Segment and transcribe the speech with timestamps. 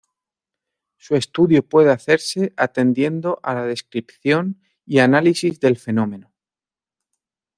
[0.97, 6.33] Su estudio puede hacerse atendiendo a la descripción y análisis del fenómeno.